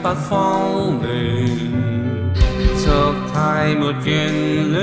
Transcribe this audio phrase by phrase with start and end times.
[0.00, 0.62] 不慌
[1.02, 1.72] 亂，
[2.76, 2.88] 俗
[3.34, 4.04] 態沒眷
[4.70, 4.74] 戀，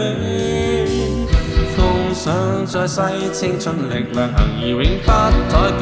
[1.74, 1.76] 風
[2.14, 3.00] 想再世
[3.32, 5.10] 青春力量行而永不
[5.52, 5.82] 怠倦，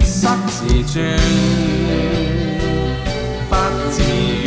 [0.00, 0.62] 失自
[0.94, 1.10] 尊，
[3.48, 3.52] 不
[3.90, 3.96] 自